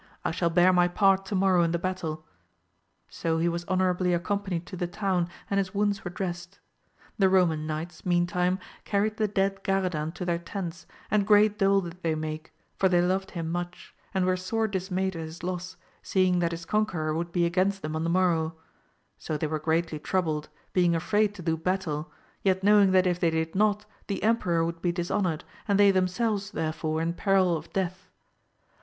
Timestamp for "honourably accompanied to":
3.67-4.75